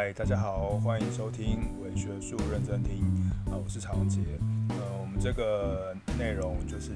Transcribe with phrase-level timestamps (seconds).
[0.00, 3.02] 嗨，大家好，欢迎收听伪学术认真听
[3.50, 4.20] 啊，我是常杰。
[4.68, 6.92] 呃，我们这个内容就是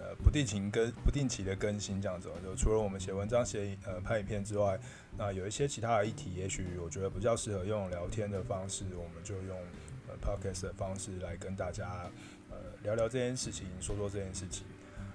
[0.00, 4.80] 呃不定期更不定期的更新这样子，就除了我们写文章、写呃拍影片之外，
[5.18, 9.58] 那有一些其他的议题，也许我觉得比较适合用聊天的方式，我们就用
[10.08, 12.10] 呃 podcast 的方式来跟大家
[12.48, 14.66] 呃聊聊这件事情，说说这件事情。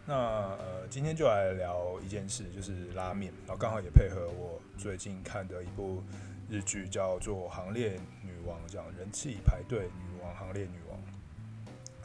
[0.05, 6.03] 那呃，今天就来聊一件事，就是拉面，然后刚好也配合我最近看的一部
[6.51, 10.99] 日剧，叫做《行列女王》，这样人气排队女王，行列女王，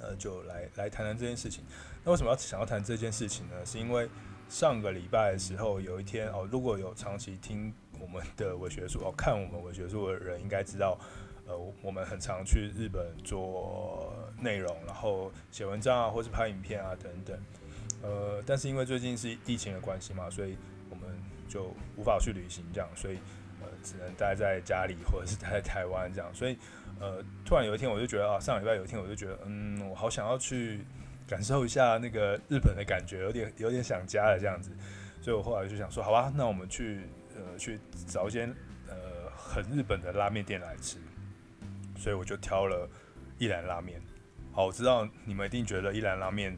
[0.01, 1.65] 呃，就来来谈谈这件事情。
[2.05, 3.67] 那为什么要想要谈这件事情呢？
[3.67, 4.09] 是因为
[4.49, 10.97] 上个礼拜的时候，有一天哦，如果有长期听我们的文学书哦，看我们文学书的人应该知道，
[11.49, 17.37] 呃，我们很常去日本做内容，然后写文章啊，或是拍影片啊等等。
[18.03, 20.57] 呃，但是因为最近是疫情的关系嘛，所以
[20.89, 21.09] 我们
[21.49, 23.19] 就无法去旅行，这样，所以，
[23.83, 26.57] 只能待在家里或者是待在台湾这样，所以
[27.01, 30.81] 呃，突然有一天我就觉得啊，上礼拜有一天我就觉得，嗯，我好想要去
[31.27, 34.71] 感受一下那个日本的感觉，有点有点想家了这样子，
[35.21, 37.03] 所以我后来就想说，好吧，那我们去
[37.35, 38.49] 呃去找一间
[38.89, 40.99] 呃很日本的拉面店来吃，
[41.97, 42.89] 所以我就挑了
[43.39, 44.01] 一兰拉面。
[44.53, 46.57] 好，我知道你们一定觉得一兰拉面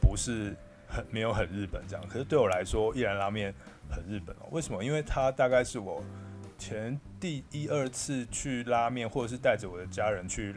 [0.00, 0.54] 不是。
[0.90, 3.54] 很没有很日本这样，可是对我来说，一兰拉面
[3.90, 4.48] 很日本哦。
[4.50, 4.82] 为什么？
[4.82, 6.02] 因为它大概是我
[6.58, 10.56] 前第一二次去拉面，或者是带着我的家人去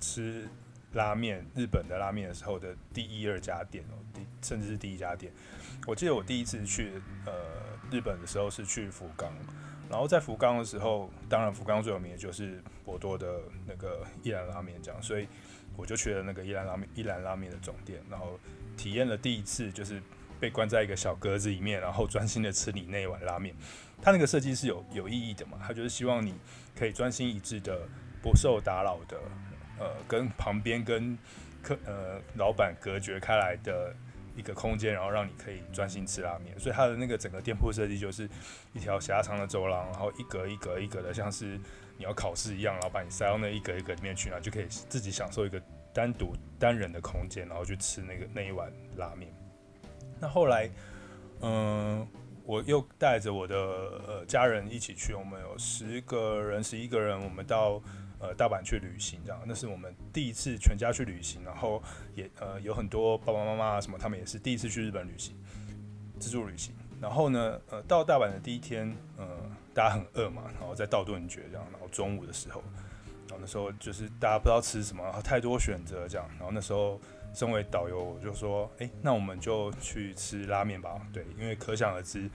[0.00, 0.48] 吃
[0.94, 5.32] 拉面，日本的拉面的时候的第一二家店哦，第甚至是第一家店。
[5.86, 6.92] 我记得我第一次去
[7.26, 7.32] 呃
[7.90, 9.30] 日本的时候是去福冈，
[9.88, 15.28] 然后在福冈的时候，当然福冈最有名的就是博多的那个一兰拉面这样，所以
[15.76, 18.40] 我就去了那个一兰拉面一兰拉面的总店，然后。
[18.74, 20.02] 体验了第一次，就是
[20.42, 23.54] 被关在一个小格子里面，然后专心的吃你那一碗拉面。
[24.02, 25.56] 他那个设计是有有意义的嘛？
[25.64, 26.34] 他就是希望你
[26.76, 27.86] 可以专心一致的，
[28.20, 29.16] 不受打扰的，
[29.78, 31.16] 呃，跟旁边跟
[31.62, 33.94] 客呃老板隔绝开来的
[34.34, 36.58] 一个空间，然后让你可以专心吃拉面。
[36.58, 38.28] 所以他的那个整个店铺设计就是
[38.72, 41.56] 一条狭长的走廊，然后一格一格一格的，像是
[41.96, 45.62] 你要考试一样，然后把你塞到那一格一格里面去，然后就可以自己享受一个。
[45.94, 49.30] 单独单人的空间，然后去吃那个那一碗拉面。
[50.22, 50.70] 那后来，
[51.40, 52.06] 嗯、
[52.44, 53.56] 我又带着我的
[54.06, 57.82] 呃家人一起去，我们有十个人、十一个人，我们到
[58.20, 59.42] 呃大阪去旅行，这样。
[59.44, 61.82] 那是我们第一次全家去旅行，然后
[62.14, 65.34] 也呃有很多爸爸妈妈什么，他们也是第一次去日本旅行，
[66.20, 66.72] 自助旅行。
[67.00, 69.26] 然后呢，呃，到大阪的第一天，呃，
[69.74, 72.62] 大家很饿嘛，然后在道顿堀这样，然后中午的时候。
[73.28, 76.28] 然后那时候就是大家不知道吃什么，然后太多选择这样。
[76.38, 77.00] 然后那时候
[77.34, 82.28] 身为导游，我就说：“哎，那我们就去吃拉面吧。”对，因为可想而知，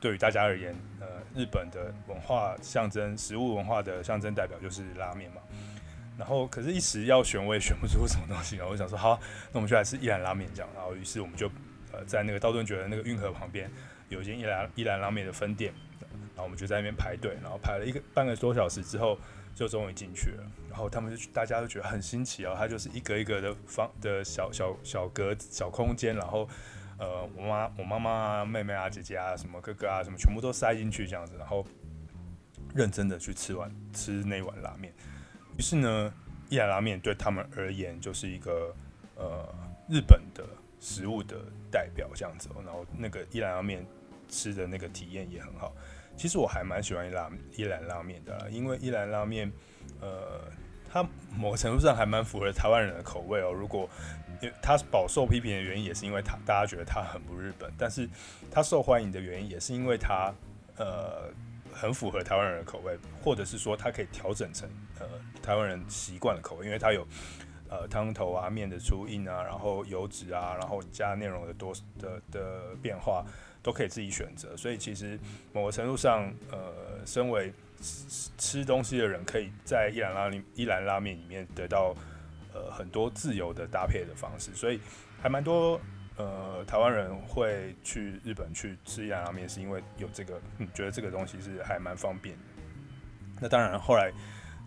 [0.00, 5.40] 对于大家而言，呃，日本的文化象征、食物文化的象征代表就是拉面嘛。
[6.18, 8.56] 然后可是，一时要选，我也选不出什么东西。
[8.56, 9.18] 然后我想说：“好，
[9.52, 11.50] 那我们就来吃一兰拉面这样。”然后于是我们就
[11.90, 13.70] 呃在那个道顿堀的那个运河旁边
[14.10, 19.18] 有一间一兰一兰拉面的分店，然后我们就在那边排队，然后排了一个半个多小时之后。
[19.54, 26.48] 就终于进去了，然后他们就大家都觉得很新奇哦，它就是一格一格的方的小小小格小空间，然后
[26.98, 31.64] 呃，我妈我妈妈、妹妹啊、姐姐啊、什么哥哥啊、什么全部都塞进去这样子，然后
[32.74, 34.92] 认真的去吃完吃那碗拉面。
[35.58, 36.12] 于是呢，
[36.48, 38.74] 一兰拉面对他们而言就是一个
[39.16, 39.46] 呃
[39.88, 40.44] 日本的
[40.80, 41.36] 食物的
[41.70, 43.86] 代表这样子哦，然后那个一兰拉面
[44.28, 45.74] 吃的那个体验也很好。
[46.16, 49.50] 其实我还蛮喜欢一兰一兰拉面的，因为一兰拉面，
[50.00, 50.40] 呃，
[50.88, 51.04] 它
[51.36, 53.50] 某个程度上还蛮符合台湾人的口味哦。
[53.50, 53.88] 如果
[54.40, 58.08] 因为它饱受批评的原因，也是因为它大家觉得它很不日本，但是
[58.50, 60.32] 它受欢迎的原因，也是因为它
[60.76, 61.32] 呃
[61.72, 64.68] 很符合台湾人的口味，或者是说它可以调整成
[65.00, 65.06] 呃
[65.42, 67.06] 台湾人习惯的口味，因为它有
[67.68, 73.24] 呃汤头啊、面的粗硬啊，然后油脂啊，然后加内容的多的的变化。
[73.62, 75.16] 都可以自己选择，所以其实
[75.52, 81.94] 某个程度上，呃，身为吃吃东西的人，可以在一兰拉面一兰拉面里面得到
[82.52, 84.80] 呃很多自由的搭配的方式，所以
[85.22, 85.80] 还蛮多
[86.16, 92.36] 呃台湾人会去日本去吃一兰拉面，是因为有这个，嗯，觉得这个东西是还蛮方便。
[93.40, 94.10] 那当然，后来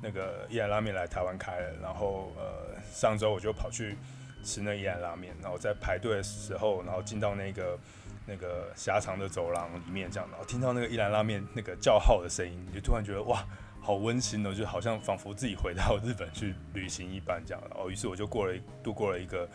[0.01, 3.97] 那个一兰拉面来台湾开了，然后呃上周我就跑去
[4.41, 7.77] 吃那一兰拉面，然后在排队的时候，然后进到那个。
[8.25, 13.45] 那个狭长的走廊里面，这样，然后听到那个一兰拉面那个叫号的声音，你就突然觉得哇，
[13.81, 17.63] 好温馨哦，就好像仿佛自己回到日本去旅行一般这样。
[17.69, 19.47] 然后，于是我就过了度过了一个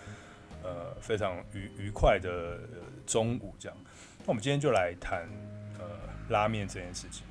[0.63, 2.61] 呃非常愉愉快的
[3.07, 3.77] 中午这样。
[4.21, 5.29] 那我们今天就来谈
[5.79, 5.87] 呃
[6.29, 7.27] 拉面这件事情。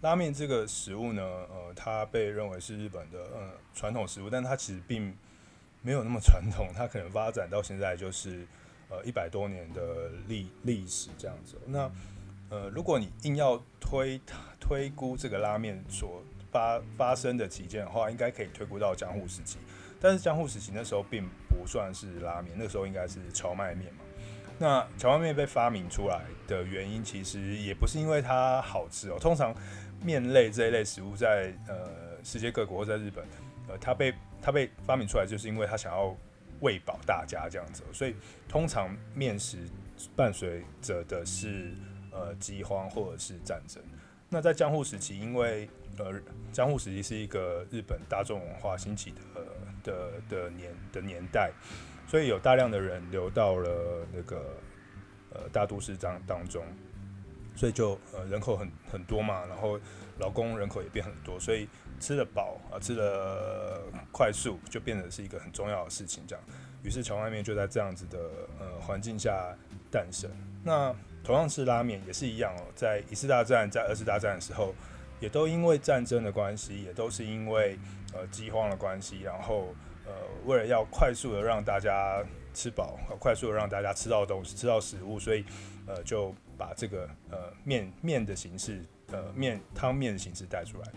[0.00, 5.12] 拉面这个食物呢，呃，它被认为是日本的呃传统食物，但它其实并
[5.82, 8.46] 没有那么传统，它可能发展到现在就是
[8.88, 11.56] 呃一百多年的历历史这样子。
[11.66, 11.90] 那
[12.50, 14.20] 呃，如果你硬要推
[14.58, 19.58] 推估这个拉面所发发生的期间的话，应该可以推估到江户时期。
[20.00, 24.00] 但是江户时期那时候并不算是拉面，那时候应该是荞麦面嘛。
[24.58, 29.18] 那荞麦面被发明出来的原因，其实也不是因为它好吃哦。
[29.20, 29.54] 通常
[30.02, 31.76] 面类这一类食物在呃
[32.24, 33.24] 世界各国或在日本，
[33.68, 36.16] 呃，它被它被发明出来，就是因为它想要
[36.60, 37.82] 喂饱大家这样子。
[37.92, 38.14] 所以
[38.48, 39.58] 通常面食
[40.14, 41.72] 伴随着的是。
[42.10, 43.80] 呃，饥荒或者是战争。
[44.28, 45.68] 那在江户时期，因为
[45.98, 46.20] 呃，
[46.50, 49.44] 江户时期是一个日本大众文化兴起的
[49.84, 51.52] 的的年的年代，
[52.08, 54.56] 所以有大量的人流到了那个
[55.30, 56.64] 呃大都市当当中，
[57.54, 59.78] 所以就呃人口很很多嘛，然后
[60.18, 61.68] 劳工人口也变很多，所以
[61.98, 66.24] 吃得饱啊，吃得快速，就变得是一个很重要的事情。
[66.26, 66.44] 这样，
[66.82, 68.18] 于是荞麦面就在这样子的
[68.58, 69.56] 呃环境下
[69.90, 70.30] 诞生。
[70.64, 72.62] 那同样是拉面，也是一样哦。
[72.74, 74.74] 在一次大战、在二次大战的时候，
[75.20, 77.78] 也都因为战争的关系，也都是因为
[78.14, 79.74] 呃饥荒的关系，然后
[80.06, 80.12] 呃
[80.46, 82.24] 为了要快速的让大家
[82.54, 85.44] 吃饱，快速的让大家吃到东西、吃到食物，所以
[85.86, 90.92] 呃就把这个呃面面的形式，呃面汤面的形式带出来。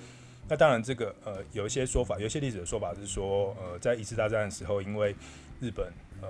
[0.52, 5.16] 那当然，这个呃有一些说法，有一些历史的说法是说，呃在一次大战的时候，因为
[5.62, 5.90] 日本
[6.22, 6.28] 呃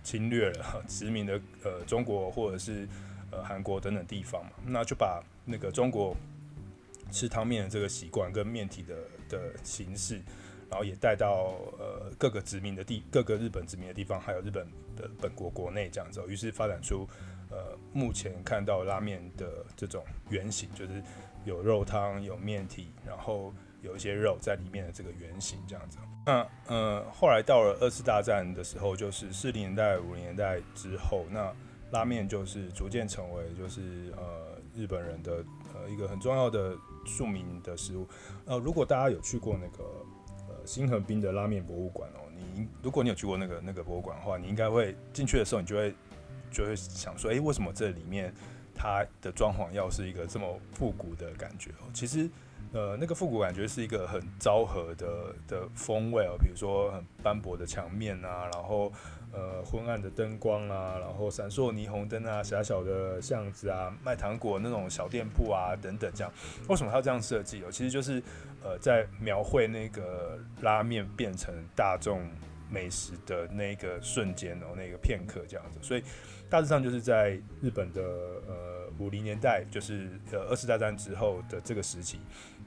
[0.00, 2.86] 侵略了殖民的呃中国或者是
[3.32, 6.16] 呃，韩国等等地方嘛，那就把那个中国
[7.10, 8.94] 吃汤面的这个习惯跟面体的
[9.28, 10.22] 的形式，
[10.70, 14.64] 然后也带到呃各个殖民的地，各个日本殖民的地方，还有日本
[14.96, 17.08] 的本国国内这样子，于是发展出
[17.50, 21.02] 呃目前看到拉面的这种原型，就是
[21.44, 23.52] 有肉汤、有面体，然后
[23.82, 25.98] 有一些肉在里面的这个原型这样子。
[26.26, 31.50] 那呃后来到了二次大战的时候，就是四零年代、五零年代之后，那
[31.90, 35.42] 拉面就是逐渐成为就是呃日本人的
[35.74, 38.06] 呃一个很重要的庶民的食物。
[38.44, 39.84] 呃，如果大家有去过那个
[40.48, 45.94] 呃新横滨的拉面博物馆哦，你如果你有去过那个那个博物馆的话，你应该会进去的时候，你就会
[46.50, 48.32] 就会想说，诶，为什么这里面
[48.74, 51.90] 它的装潢要是一个这么复古的感觉哦？
[51.92, 52.28] 其实。
[52.70, 58.92] 呃，那个复古感觉是一个很昭和的的风味哦，比如说很斑驳的墙面啊，然后
[59.32, 66.30] 呃昏暗的灯光啊，然后闪烁霓虹灯啊，狭小的巷子啊，卖糖果那种小店铺啊等等这样。
[66.68, 67.72] 为什么他要这样设计哦？
[67.72, 68.22] 其实就是
[68.62, 72.20] 呃在描绘那个拉面变成大众
[72.70, 75.78] 美食的那个瞬间哦，那个片刻这样子。
[75.80, 76.02] 所以
[76.50, 82.18] 大致上就是在日本的呃五零年代，就是呃二次大战之后的这个时期。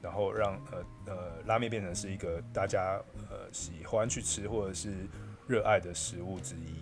[0.01, 2.99] 然后让呃呃拉面变成是一个大家
[3.29, 4.91] 呃喜欢去吃或者是
[5.45, 6.73] 热爱的食物之一。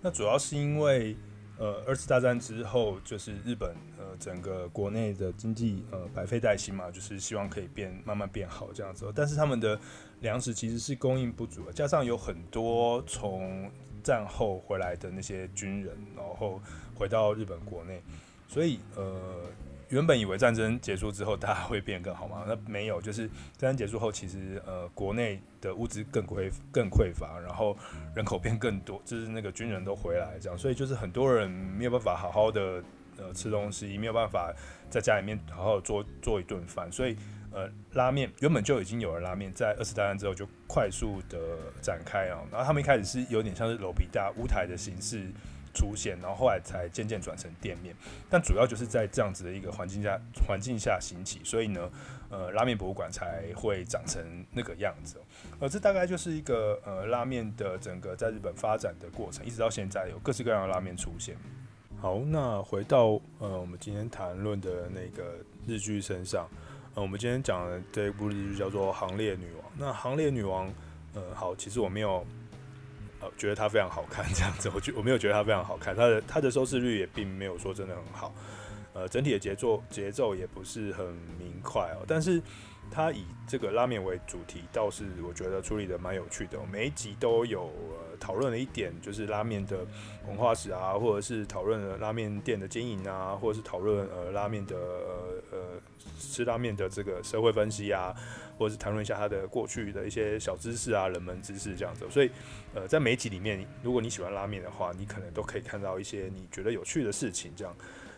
[0.00, 1.14] 那主要是因为
[1.58, 9.12] 呃二次大战之后，就是日本呃整个国内的经济呃百废待兴嘛，就是希望可以变慢慢变好这样子。
[9.14, 9.78] 但是他们的
[10.22, 13.70] 粮食其实是供应不足的，加上有很多从
[14.02, 16.58] 战后回来的那些军人，然后
[16.94, 18.00] 回到日本国内，
[18.48, 19.42] 所以呃。
[19.88, 22.44] 原本以为战争结束之后大家会变更好吗？
[22.48, 27.76] 那没有，就是战争结束后，其实呃国内的物资更匮更匮乏，然后
[28.16, 32.82] 人口变更多，就是那个军人都回来这样，所以就是很多人没有办法好好的
[33.18, 34.50] 呃吃东西，没有办法
[34.88, 37.14] 在家里面好好做做一顿饭，所以
[37.52, 41.38] 呃拉面原本就已经有了拉面，在二次大战之后就快速的
[41.80, 45.30] 展开啊，然后他们一开始是有点像是楼皮大屋台的形式。
[45.74, 47.96] 出现，然后后来才渐渐转成店面，
[48.28, 51.90] 但主要就是在这样子的一个环境下环境下兴起，所以呢，
[52.28, 55.16] 呃，拉面博物馆才会长成那个样子。
[55.60, 61.34] 呃，这大概就是一个呃拉面的整个在日本发展的过程，一直到现在有各式各样的拉面出现。
[61.98, 66.46] 好，那回到呃我们今天谈论的那个日剧身上，
[66.94, 69.64] 呃，我们今天讲的这一部日剧叫做《行列女王》。
[69.78, 70.68] 那《行列女王》
[71.14, 72.24] 呃，好，其实我没有。
[73.24, 78.34] 呃，觉得它非常好看，这样子，我觉我没有觉得它非常好看，它的它的收视率也并没有说真的很好，
[78.94, 81.06] 呃，整体的节奏节奏也不是很
[81.38, 82.42] 明快哦，但是
[82.90, 89.86] 它以这个拉面为主题，倒是我觉得处理的蛮有趣的，每一集都有呃讨论了一点，就是拉面的
[90.26, 95.58] 文化史啊，或者是讨论拉面店的经营啊，或者是讨论呃拉面的呃呃
[96.32, 98.14] 吃拉面的这个社会分析啊。
[98.58, 102.30] 或者是谈论一下他的过去的一些小知识啊、冷门知识这样子，所以，
[102.74, 107.74] 呃，在每集里面，如果你喜欢拉面的话，你可能都可以看到一些你觉得有趣的事情这样。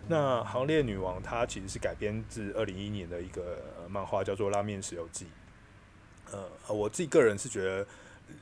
[0.07, 5.25] 那《行列女王》它其实是改编自二零一一年的一个漫画，叫做《拉面食游记》。
[6.33, 7.87] 呃，我自己个人是觉得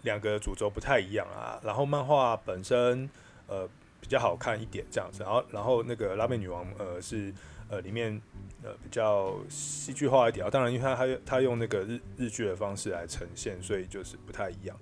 [0.03, 1.61] 两个主轴不太一样啊。
[1.63, 3.09] 然后漫画本身
[3.47, 3.69] 呃
[4.01, 7.33] 比较好看一点这样子，然后然后那个《拉面女王》呃是
[7.73, 8.21] 呃里面
[8.63, 10.51] 呃比较戏剧化一点啊。
[10.51, 14.77] 当然，因为它它它用那个日日剧的方式来呈现，所以就是不太一样。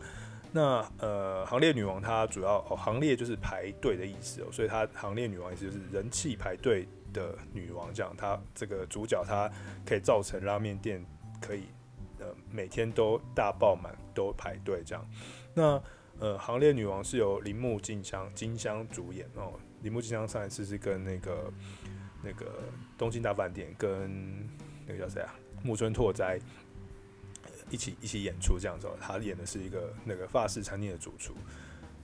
[0.52, 8.12] 那呃，行列女王它主要哦，行列就是排队的意思哦，所以它行列女王意思就是人气排队的女王这样。
[8.18, 9.48] 它这个主角她
[9.86, 11.06] 可以造成拉面店
[11.40, 11.62] 可以
[12.18, 15.08] 呃每天都大爆满，都排队这样。
[15.54, 15.80] 那
[16.18, 19.52] 呃，行列女王是由铃木静香金香主演哦。
[19.82, 21.50] 铃木静香上一次是跟那个
[22.22, 22.62] 那个
[22.96, 24.48] 东京大饭店跟
[24.86, 26.38] 那个叫谁啊木村拓哉。
[27.72, 31.36] 一起一起演出这样子，他演的是一个那个法式餐厅的主厨，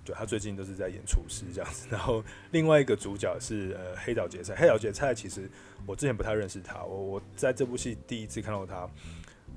[0.04, 1.88] 对，他最近都是在演厨师这样子。
[1.90, 5.50] 然后另外一个主角是呃黑岛结菜，黑岛结菜其实
[5.84, 8.88] 我之前不太认识他，我我在这部戏第一次看到他，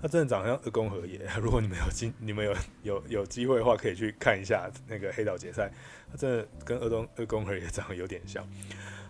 [0.02, 1.22] 他真的长得像二宫和也。
[1.40, 5.72] 如果你们有机你们有有有机会的话，可以去看一下那个黑岛结菜，
[6.10, 8.44] 他真的跟二宫二宫和也长得有点像。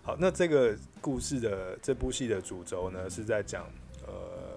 [0.04, 3.66] 好，那这个故事的这部戏的主轴呢是在讲
[4.08, 4.50] 呃。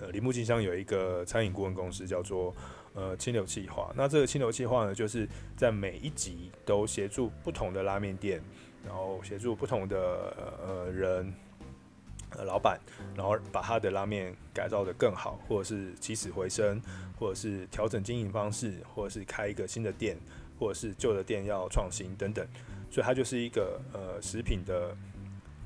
[0.00, 2.52] 呃，铃木静香有一个餐饮顾问公司，叫做
[2.94, 3.92] 呃清流计划。
[3.96, 8.42] 那这个清流计划呢，就是在每一集都协助不同的拉面店，
[8.84, 9.96] 然后协助不同的
[10.66, 11.32] 呃人
[12.30, 12.76] 呃老板，
[13.14, 16.82] 然后把他的拉面改造得更好，或者是起死回生，
[17.16, 20.18] 或者是调整经营方式，或者是开一个新的店，
[20.58, 22.44] 或者是旧的店要创新等等。
[22.94, 24.96] 所以它就是一个呃食品的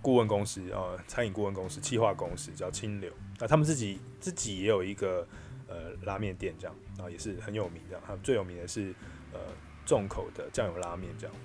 [0.00, 3.12] 顾问公司啊、呃，餐饮顾问公司、企划公司叫清流。
[3.38, 5.28] 那他们自己自己也有一个
[5.66, 8.02] 呃拉面店这样，然后也是很有名这样。
[8.06, 8.94] 他最有名的是
[9.34, 9.38] 呃
[9.84, 11.36] 重口的酱油拉面这样。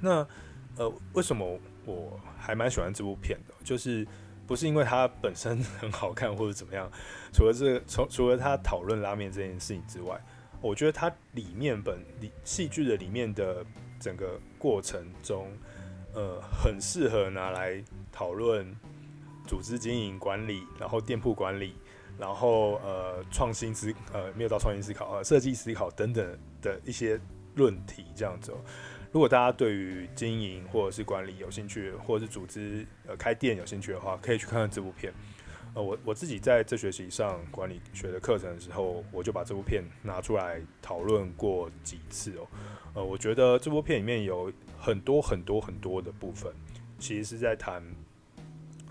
[0.00, 0.24] 那
[0.76, 3.54] 呃为什么我还蛮喜欢这部片的？
[3.64, 4.06] 就是
[4.46, 6.88] 不是因为它本身很好看或者怎么样，
[7.32, 10.24] 除了这个除除了他讨论拉面这件事情之外，
[10.60, 13.66] 我觉得它里面本里戏剧的里面的
[14.04, 15.50] 整个过程中，
[16.12, 17.82] 呃很适合拿来
[18.12, 18.76] 讨论。
[19.46, 21.74] 组织经营管理，然后店铺管理，
[22.18, 27.20] 然后呃创新思呃没有到创新思考呃设计思考等等的一些
[27.54, 28.54] 论题这样子。
[29.12, 35.12] 如果大家对于经营或者是管理有兴趣，或者是组织呃开店有兴趣的话，可以去看看这部片。
[35.74, 42.46] 呃，我我自己在这学期上管理学的课程的时候，我就把这部片拿出来讨论过几次哦。
[42.94, 46.52] 呃，我觉得这部片里面有很多很多很多的部分，
[46.98, 47.82] 其实是在谈。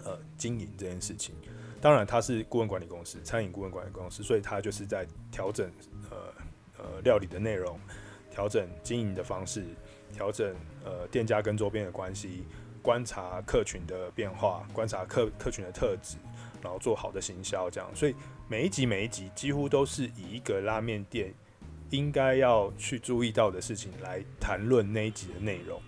[0.05, 1.33] 呃，经营这件事情，
[1.79, 5.71] 当然他是顾问管理公司，餐饮顾问管理公司，所以他就是在调整
[6.09, 6.17] 呃
[6.77, 7.79] 呃料理的内容，
[8.29, 9.63] 调整经营的方式，
[10.11, 12.43] 调整呃店家跟周边的关系，
[12.81, 16.17] 观察客群的变化，观察客客群的特质，
[16.63, 17.89] 然后做好的行销，这样。
[17.93, 18.15] 所以
[18.48, 21.34] 每一集每一集几乎都是以一个拉面店
[21.89, 25.79] 应该要去注意到的事情来谈论那一集的内容。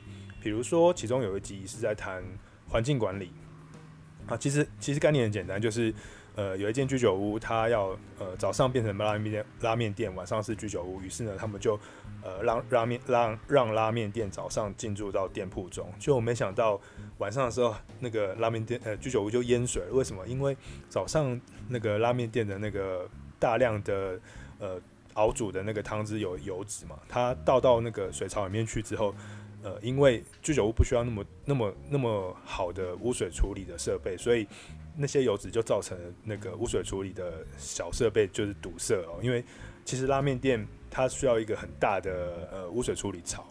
[0.41, 2.24] 比如说，其中有一集是在谈
[2.67, 3.32] 环境管理。
[4.27, 5.94] 啊，其实其实概念很简单，就是，
[6.36, 11.80] 呃，有一间居酒屋，它要呃早上变成拉面店，拉面店晚上是居酒屋，于是呢，他们就
[12.22, 16.80] 呃让拉面让让拉面店早上进驻到店铺中，就我没想到
[17.20, 19.94] 晚上的时候，那个拉面店呃居酒屋就淹水了。
[19.94, 20.27] 为什么？
[20.27, 20.56] 因为
[20.89, 21.39] 早上
[21.70, 24.20] 那个拉面店的那个大量的
[24.60, 24.82] 呃
[25.13, 29.15] 熬煮的那个汤汁有油脂嘛，它倒到那个水槽里面去之后。
[29.63, 34.48] 呃，因为居酒屋不需要那么、那么、那么好的污水处理的设备，所 以
[34.97, 39.19] 那些油脂就造成那个污水处理的小设备就是堵塞哦。
[39.21, 39.43] 因为
[39.83, 43.45] 其实拉面店它需要一个很大的呃污水处理槽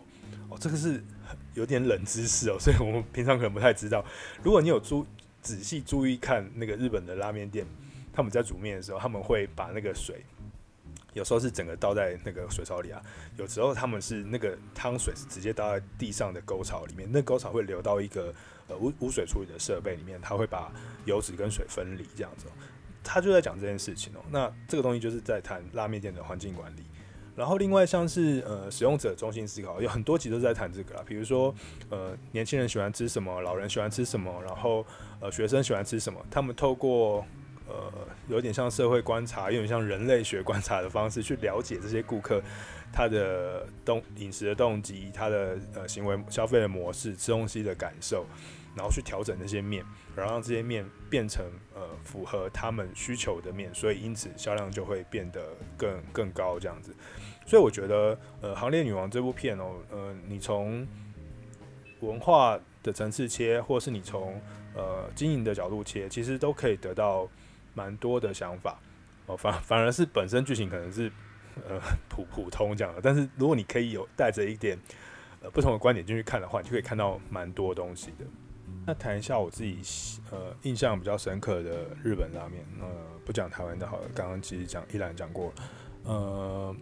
[0.49, 1.03] 哦，这个是
[1.55, 4.05] 有点冷知识哦，所以我们平常可能不太知道。
[4.43, 5.07] 如果你有注
[5.43, 7.67] 仔细注意看那个日本的拉面店，
[8.13, 10.25] 他们在煮面的时候，他们会把那个水。
[11.15, 13.01] 有时候是整个倒在那个水槽里啊，
[13.39, 18.35] 有时候他们是那个汤水是直接倒在地上的沟槽里面，那沟槽会流到一个
[18.69, 20.71] 呃污污水处理的设备里面，它会把
[21.07, 22.47] 油脂跟水分离这样子。
[23.03, 24.21] 他就在讲这件事情哦。
[24.31, 26.83] 那这个东西就是在谈拉面店的环境管理。
[27.37, 31.55] 然后另外像是呃使用者中心思考，有很多集都在谈这个啦，比如说
[31.91, 34.85] 呃年轻人喜欢吃什么，老人喜欢吃什么，然后
[35.21, 37.25] 呃学生喜欢吃什么，他们透过。
[37.67, 37.93] 呃，
[38.29, 42.43] 有点像社会观察，有点像人类学观察的方式去了解这些顾客
[42.93, 48.27] 他的动饮食的动机，他的呃行为消费的模式，吃东西的感受，
[48.77, 51.45] 然后去调整这些面，然后让这些面变成
[51.75, 55.41] 呃符合他们需求的面，所以因此销量就会变得
[55.77, 56.95] 更更高这样子。
[57.47, 60.87] 所以我觉得呃，《行列女王》这部片哦，呃，你从
[62.01, 64.41] 文化的层次切，或是你从
[64.75, 67.29] 呃经营的角度切，其实都可以得到
[67.75, 68.79] 蛮多的想法
[69.27, 69.37] 哦。
[69.37, 71.11] 反 反而是本身剧情可能是
[71.69, 71.79] 呃
[72.09, 74.79] 普普通这样的，但是如果你可以有带着一点
[75.43, 78.25] 呃不同的观点进去看的话，你就可以看到蛮多东西的。
[78.87, 79.79] 那谈一下我自己
[80.31, 82.87] 呃印象比较深刻的日本拉面，呃
[83.25, 85.55] 不讲台湾的好了，刚刚其实讲一兰讲过了，
[86.05, 86.77] 呃。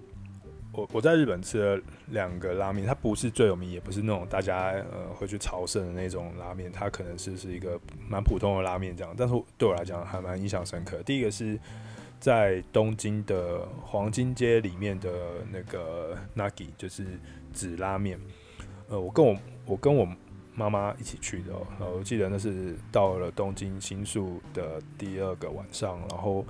[0.75, 9.15] 我我在日本吃了两个拉面，它不是最有名，也不是那种大家呃会去朝圣的那种拉面，它可能是是一个蛮普通的拉面这样。
[9.17, 11.03] 但是对我来讲还蛮印象深刻。
[11.03, 11.59] 第一个是
[12.19, 15.11] 在东京的黄金街里面的
[15.51, 17.05] 那个 Nagi，就是
[17.53, 18.19] 紫拉面。
[18.89, 19.37] 呃，我跟我
[19.67, 20.09] 我跟我
[20.55, 26.43] 妈妈一起去的，然后我记得那是到了东京新宿的第二个晚上，然后。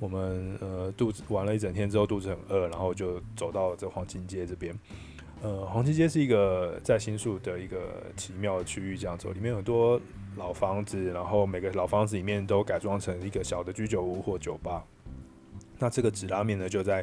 [0.00, 4.76] 我们呃肚子玩了一整天之后肚子很饿，然后就走到这黄金街这边。
[5.42, 10.00] 呃，黄金街是一个在新宿的一个奇妙的区域，这样走，里面很多
[10.36, 14.84] 老房子，然后每个老房子里面都改装成一个小的居酒屋或酒吧。
[15.78, 17.02] 那这个紫拉面呢，就在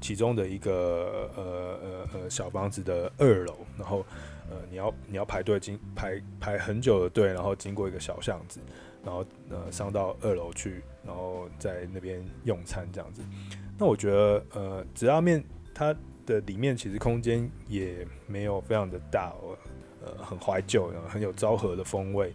[0.00, 1.42] 其中的一个呃
[1.82, 4.04] 呃呃小房子的二楼，然后
[4.50, 8.60] 呃你要你要排队经排排很久的队，然后经过一个小巷子。
[9.04, 13.20] 然后呃上到二楼去，然后在那边用餐这样子。
[13.76, 19.34] 那我觉得呃只要面它的里面其实空间也没有非常的大，
[20.02, 22.32] 呃很怀旧，然后很有昭和的风味。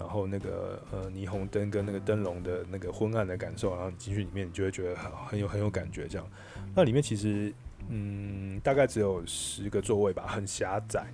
[0.00, 6.26] 然后那个呃霓虹灯跟那个灯笼的那个昏暗的感受，然后进去里面你就会觉得很很有很有感觉这样。
[6.74, 7.52] 那里面其实
[7.90, 11.04] 嗯大概只有十个座位吧，很狭窄。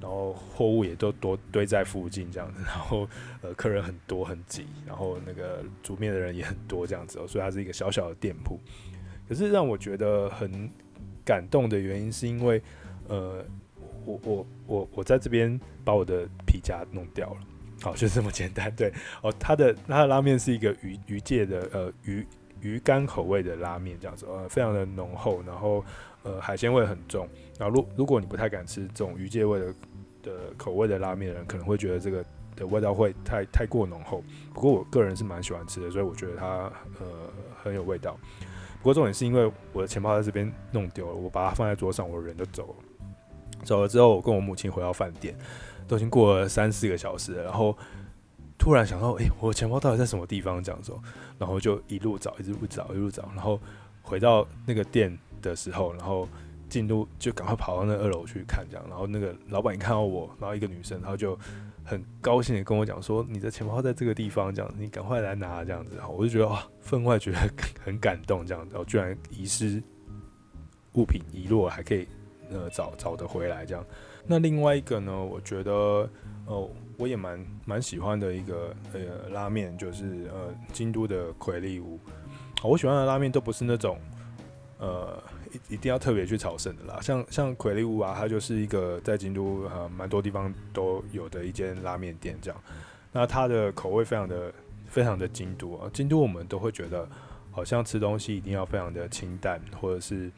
[0.00, 3.08] 然后货物也都多堆在附近这样子， 然后
[3.40, 8.60] 呃客人很多很挤，然后那个煮面的人也很多这样子哦，所以它是一个小小的店铺。
[9.26, 10.68] 可是让我觉得很
[11.24, 12.60] 感动的原因，是因为
[13.08, 13.42] 呃
[14.04, 17.40] 我我我我在这边把我的皮夹弄掉了，
[17.84, 18.74] 好就这么简单。
[18.74, 18.92] 对
[19.22, 22.26] 哦，它的它的拉面是一个鱼鱼介的呃鱼
[22.60, 25.84] 鱼干口味的拉面这样子，呃非常的浓厚，然后
[26.22, 27.28] 呃海鲜味很重。
[27.58, 29.74] 然后如如果你不太敢吃这种鱼介味的。
[30.24, 32.24] 的口味的拉面的人可能会觉得这个
[32.56, 36.46] 的味道会太太过浓厚，不过我个人是蛮喜欢吃的，所以我觉得它
[36.98, 37.30] 呃
[37.62, 38.18] 很有味道。
[38.78, 42.74] 不过重点是因为我的钱包在这边弄丢了，我把它放在桌上，我人就走了。
[43.64, 45.36] 走了之后，我跟我母亲回到饭店，
[45.86, 47.76] 都已经过了三四个小时了，然后
[48.58, 50.62] 突然想到，诶、我的钱包到底在什么地方？
[50.62, 50.92] 这样子，
[51.38, 53.60] 然后就一路找，一路找，一路找，然后
[54.02, 56.28] 回到那个店的时候，然后。
[56.66, 61.38] 进入就赶快跑到那二楼去看，这样，然后那个老板一看到我，然后一个女生，然后就
[61.84, 67.38] 很高兴的跟我讲说：“你的钱包在这个地方，这样，你赶快来拿，这样子。”我就觉得哇，分外觉得
[67.84, 69.80] 很感动，这样子，然后居然遗失
[70.94, 72.08] 物品遗落还可以
[72.50, 73.84] 呃找找得回来，这样。
[74.26, 76.08] 那另外一个呢，我觉得
[76.46, 81.98] 哦，我也蛮蛮喜欢的一个呃拉面，就是呃京都的葵利屋。
[82.62, 83.98] 我喜欢的拉面都不是那种
[84.78, 85.22] 呃。
[85.68, 92.60] 一定要特别去朝圣的啦，像像葵利屋啊，它就是一个在京都呃蛮多地方都有的一间拉面店这样。
[93.12, 94.52] 那它的口味非常的
[94.88, 97.08] 非常的京都啊，京都我们都会觉得
[97.52, 100.28] 好像吃东西一定要非常的清淡，或者是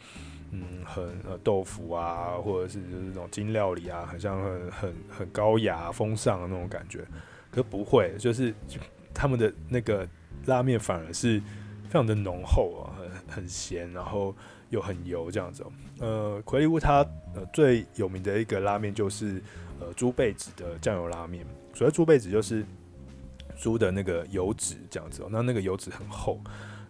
[0.51, 7.05] 嗯很呃豆腐啊，或者是就是那种京料理啊，很像很很很高雅风尚的那种感觉。
[7.51, 8.53] 可不会，就是
[9.15, 10.07] 他们的那个
[10.47, 11.41] 拉面反而是
[11.85, 14.35] 非常的浓厚啊，很很咸，然后。
[14.71, 17.07] 又很油这样子哦，呃，葵利屋它
[17.37, 19.41] 呃最有名的一个拉面就是
[19.79, 21.47] 呃猪背脂的酱油拉面。
[21.73, 22.67] 所谓猪背脂就是
[23.57, 26.41] 猪的那个油脂这样子哦，那那个油脂很厚，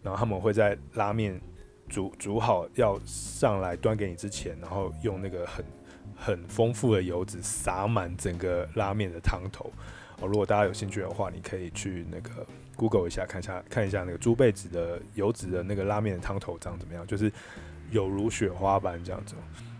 [0.02, 1.38] 然后他们会在拉面
[1.88, 5.64] 煮煮好要上来端给你之前，然后用那个很
[6.16, 9.70] 很丰富的油脂撒满整个拉面的汤头
[10.20, 10.26] 哦。
[10.26, 12.46] 如果大家有兴趣的话，你可以去那个
[12.76, 17.32] Google 一下，看一下看一下那个猪背子的油脂的那个拉面的汤头长怎么样，就是。
[17.92, 19.36] 有如雪花般这样子，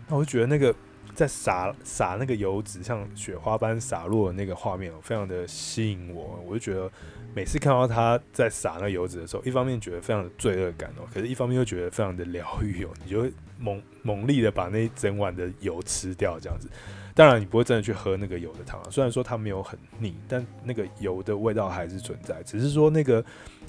[0.07, 0.73] 那我就觉得那个
[1.13, 6.41] 在撒撒那个油脂，像雪花般洒落的那个画面哦，非常的吸引我。
[6.47, 6.89] 我就觉得
[7.35, 12.89] 每次看到他在撒那油脂的时候，一方面觉得非常的罪恶感哦，可是一方面又觉得非常的疗愈哦。
[13.03, 16.69] 你就会猛猛力的把那一整碗的油吃掉这样子。
[17.13, 23.23] 当然你不会真的去喝那个油的汤，虽然说它没有很腻，但那个油的味道还是存在，只是说那个。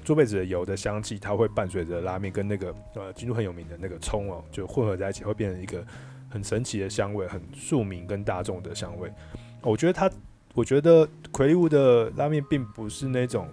[0.05, 5.85] 猪背子的油的香气，它会伴随着拉面跟那个呃京都很有名的那个葱哦，就混合在一起，会变成一个
[6.31, 9.13] 很神奇的香味，很庶民跟大众的香味。
[9.61, 10.11] 我觉得它，
[10.59, 13.47] 我觉得魁利屋的拉面并不是那种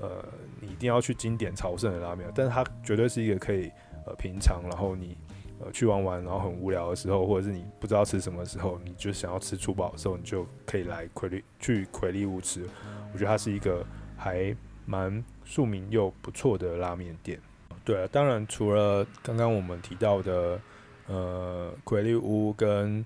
[0.00, 0.24] 呃
[0.58, 3.70] 你一定要去经典朝圣的拉面，但是它绝对是一个可以
[4.06, 5.18] 呃平常，然后你
[5.60, 12.66] 呃去玩玩，然后很无聊的时候，或者是你不知道吃什么的时候，你就想要吃粗饱的时候，你就可以来魁力去魁力屋吃。
[13.12, 13.84] 我觉得它是一个
[14.16, 17.38] 还蛮庶民又不错的拉面店。
[17.84, 20.58] 对啊，当然除了刚刚我们提到的
[21.06, 23.04] 呃魁力屋跟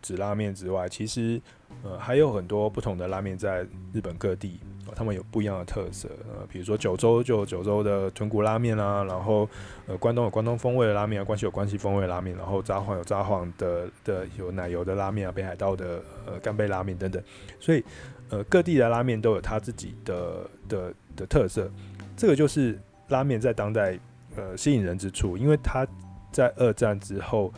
[0.00, 1.42] 紫拉面之外，其实
[1.82, 4.60] 呃还有很多不同的拉面在日本各地。
[4.94, 9.46] 他们有不一样的特色，呃，比如说九州就九州的豚骨拉面啊，然后
[9.86, 17.20] 呃，关东有关东风味的拉面啊，关西有关西风味的拉面，然后札幌有札幌的的有奶油的拉面啊，北海道的呃干贝拉面等等，
[17.58, 17.84] 所以
[18.30, 21.68] 呃各地的拉面都有它自己的的的特色，
[22.16, 23.98] 这个就是拉面在当代
[24.36, 25.84] 呃吸引人之处，因为它
[26.30, 27.52] 在二战之后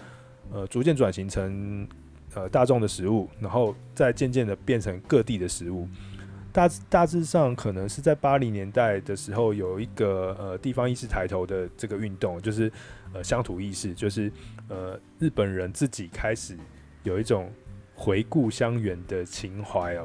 [0.51, 1.87] 呃逐渐转型成
[2.35, 5.89] 呃大众的食物，然后再渐渐的变成各地的食物。
[6.53, 12.73] 大大致上可能是在八零年代的时候，有一个呃地方意识抬头的这个运动，就是
[13.13, 14.33] 呃乡土意识，就是
[14.69, 16.57] 呃日本人自己开始
[17.05, 17.53] 有一种
[17.95, 20.05] 回顾乡园的情怀啊，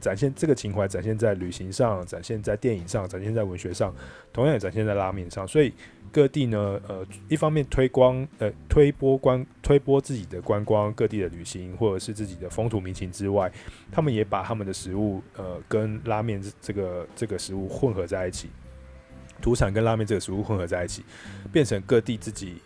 [0.00, 3.94] 展现这个情怀展现在旅行上，展现在电影上，展现在文学上，
[4.32, 5.72] 同样也展现在拉面上，所以。
[6.16, 13.52] 各地呢，呃，一方面推光，呃，推波观，推波自己的观光，各地的旅行，或者是自己的风土民情之外，
[13.92, 18.48] 他们也把他们的食物，呃，跟拉面这个这个食物混合在一起，
[19.42, 21.04] 土产跟拉面这个食物混合在一起，
[21.52, 22.62] 变成各地自己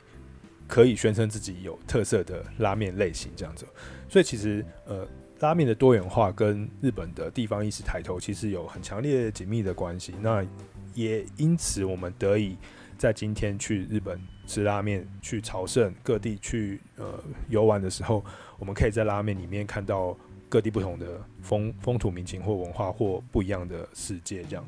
[0.68, 3.66] 可以宣称自己有特色的拉面类型这样子。
[4.08, 5.04] 所以其实，呃，
[5.40, 10.14] 拉面的多元化跟日本的地方意识抬头其实有很强烈紧密的关系。
[10.20, 10.46] 那
[10.94, 12.56] 也因此，我们得以。
[13.00, 18.22] 在今天去日本吃拉面，去朝圣各地去呃游玩的时候，
[18.58, 20.14] 我们可以在拉面里面看到
[20.50, 24.62] 各地不同的风风土民情或文化或不一样的世界这样。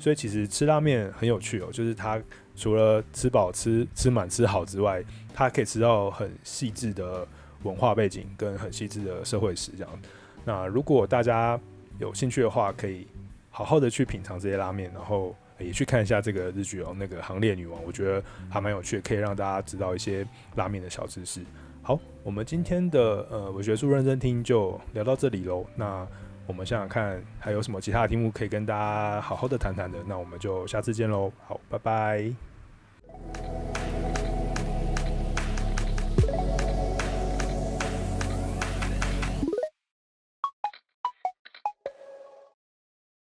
[0.00, 2.20] 所以其实吃拉面很有趣哦，就是它
[2.56, 5.00] 除了吃饱、吃吃满、吃好之外，
[5.32, 7.24] 它可以吃到很细致的
[7.62, 10.00] 文化背景跟很细致的社会史这样。
[10.44, 11.56] 那如果大家
[12.00, 13.06] 有兴趣的话，可以
[13.48, 15.32] 好好的去品尝这些拉面，然后。
[15.58, 21.40] 也去看一下这个日剧哦，那个行列女王，我觉得还蛮有趣的，可以让大家知道一些拉面的小知识。
[21.82, 25.64] 好，我们今天的呃文学术认真听就聊到这里喽。
[25.76, 26.06] 那
[26.46, 31.32] 我们想想看还有什么其他的题目可以跟大家好好的谈谈的，那我们就下次见喽。
[31.46, 33.75] 好，拜拜。